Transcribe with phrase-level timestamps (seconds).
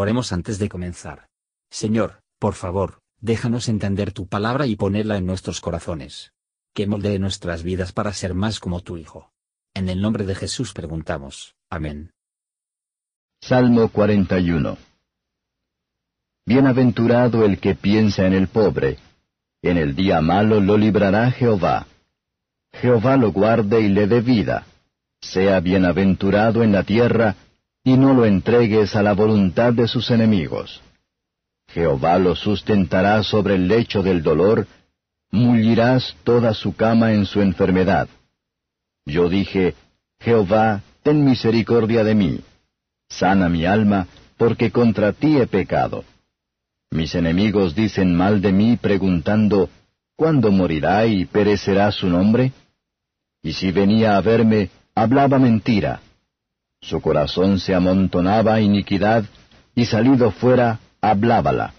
[0.00, 1.28] Oremos antes de comenzar.
[1.70, 6.32] Señor, por favor, déjanos entender tu palabra y ponerla en nuestros corazones.
[6.72, 9.30] Que moldee nuestras vidas para ser más como tu Hijo.
[9.74, 11.54] En el nombre de Jesús preguntamos.
[11.68, 12.12] Amén.
[13.42, 14.78] Salmo 41
[16.46, 18.96] Bienaventurado el que piensa en el pobre.
[19.60, 21.86] En el día malo lo librará Jehová.
[22.72, 24.64] Jehová lo guarde y le dé vida.
[25.20, 27.36] Sea bienaventurado en la tierra,
[27.82, 30.80] y no lo entregues a la voluntad de sus enemigos.
[31.68, 34.66] Jehová lo sustentará sobre el lecho del dolor,
[35.30, 38.08] mullirás toda su cama en su enfermedad.
[39.06, 39.74] Yo dije,
[40.18, 42.40] Jehová, ten misericordia de mí.
[43.08, 46.04] Sana mi alma, porque contra ti he pecado.
[46.90, 49.70] Mis enemigos dicen mal de mí preguntando,
[50.16, 52.52] ¿cuándo morirá y perecerá su nombre?
[53.42, 56.00] Y si venía a verme, hablaba mentira.
[56.80, 59.24] Su corazón se amontonaba iniquidad,
[59.74, 61.74] y salido fuera, hablábala.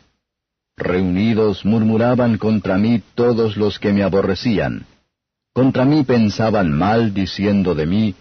[0.77, 4.85] Reunidos murmuraban contra mí todos los que me aborrecían.
[5.53, 8.15] Contra mí pensaban mal, diciendo de mí,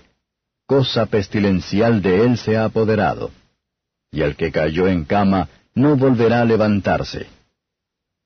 [0.67, 3.31] cosa pestilencial de él se ha apoderado.
[4.11, 7.27] Y el que cayó en cama no volverá a levantarse.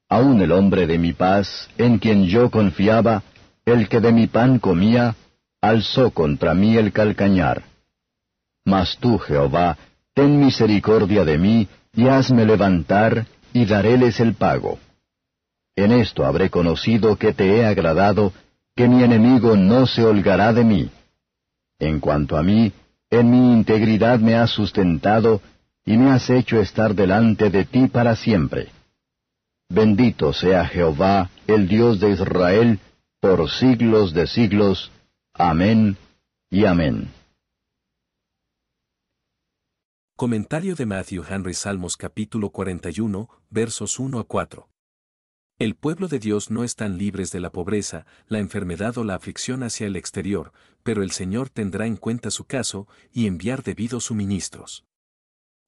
[0.08, 3.22] Aun el hombre de mi paz, en quien yo confiaba,
[3.64, 5.16] el que de mi pan comía,
[5.60, 7.73] alzó contra mí el calcañar.
[8.64, 9.76] Mas tú, Jehová,
[10.14, 14.78] ten misericordia de mí, y hazme levantar, y daréles el pago.
[15.76, 18.32] En esto habré conocido que te he agradado,
[18.76, 20.90] que mi enemigo no se holgará de mí.
[21.78, 22.72] En cuanto a mí,
[23.10, 25.40] en mi integridad me has sustentado,
[25.84, 28.68] y me has hecho estar delante de ti para siempre.
[29.68, 32.78] Bendito sea Jehová, el Dios de Israel,
[33.20, 34.90] por siglos de siglos.
[35.34, 35.96] Amén
[36.50, 37.08] y amén.
[40.16, 44.68] Comentario de Matthew Henry Salmos capítulo 41, versos 1 a 4.
[45.58, 49.64] El pueblo de Dios no están libres de la pobreza, la enfermedad o la aflicción
[49.64, 50.52] hacia el exterior,
[50.84, 54.84] pero el Señor tendrá en cuenta su caso y enviar debidos suministros.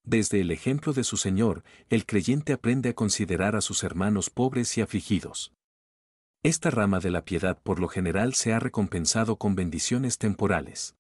[0.05, 4.79] Desde el ejemplo de su Señor, el creyente aprende a considerar a sus hermanos pobres
[4.79, 5.53] y afligidos.
[6.45, 10.95] Esta rama de la piedad por lo general se ha recompensado con bendiciones temporales.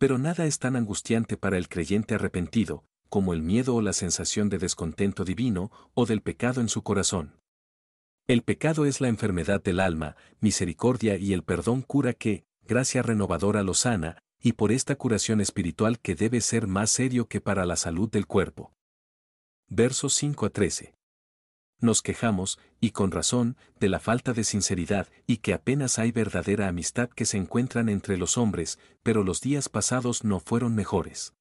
[0.00, 4.48] Pero nada es tan angustiante para el creyente arrepentido, como el miedo o la sensación
[4.48, 7.38] de descontento divino o del pecado en su corazón.
[8.26, 13.62] El pecado es la enfermedad del alma, misericordia y el perdón cura que, gracia renovadora
[13.62, 17.76] lo sana, y por esta curación espiritual que debe ser más serio que para la
[17.76, 18.72] salud del cuerpo.
[19.68, 20.94] Versos 5 a 13.
[21.80, 26.68] Nos quejamos, y con razón, de la falta de sinceridad y que apenas hay verdadera
[26.68, 31.34] amistad que se encuentran entre los hombres, pero los días pasados no fueron mejores.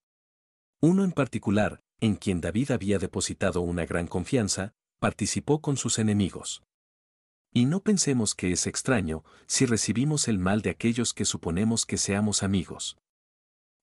[0.80, 6.64] Uno en particular, en quien David había depositado una gran confianza, participó con sus enemigos.
[7.52, 11.98] Y no pensemos que es extraño si recibimos el mal de aquellos que suponemos que
[11.98, 12.98] seamos amigos.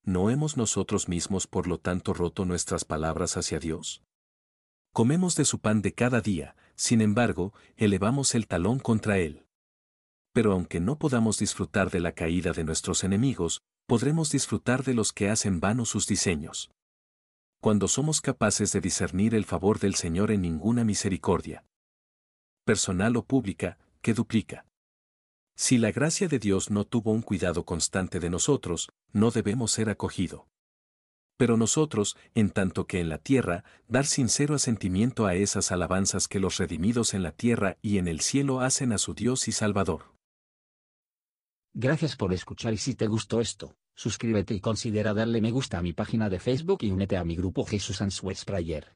[0.03, 4.01] ¿No hemos nosotros mismos por lo tanto roto nuestras palabras hacia Dios?
[4.97, 9.45] Comemos de su pan de cada día, sin embargo, elevamos el talón contra Él.
[10.33, 15.13] Pero aunque no podamos disfrutar de la caída de nuestros enemigos, podremos disfrutar de los
[15.13, 16.71] que hacen vano sus diseños.
[17.61, 21.63] Cuando somos capaces de discernir el favor del Señor en ninguna misericordia,
[22.65, 24.65] personal o pública, que duplica.
[25.55, 29.91] Si la gracia de Dios no tuvo un cuidado constante de nosotros, no debemos ser
[29.91, 30.47] acogido.
[31.37, 36.39] Pero nosotros, en tanto que en la tierra, dar sincero asentimiento a esas alabanzas que
[36.39, 40.17] los redimidos en la tierra y en el cielo hacen a su Dios y Salvador.
[41.73, 45.83] Gracias por escuchar y si te gustó esto, suscríbete y considera darle me gusta a
[45.83, 48.95] mi página de Facebook y únete a mi grupo Jesús Answers Prayer.